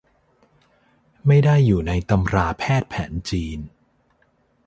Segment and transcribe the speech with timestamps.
[1.27, 3.59] ไม่ได้อยู่ในตำราแพทย์แผนจีน